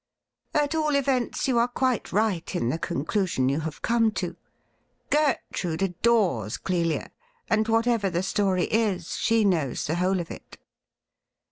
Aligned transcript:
At 0.55 0.73
all 0.73 0.95
events, 0.95 1.47
you 1.47 1.59
are 1.59 1.67
quite 1.67 2.11
right 2.11 2.55
in 2.55 2.69
the 2.69 2.79
conclusion 2.79 3.49
you 3.49 3.59
have 3.59 3.83
come 3.83 4.09
to. 4.13 4.35
Gertrude 5.11 5.83
adores 5.83 6.57
Clelia, 6.57 7.11
and 7.51 7.67
whatever 7.67 8.09
the 8.09 8.23
story 8.23 8.63
is, 8.63 9.15
she 9.17 9.45
knows 9.45 9.85
the 9.85 9.97
whole 9.97 10.19
of 10.19 10.31
it.' 10.31 10.57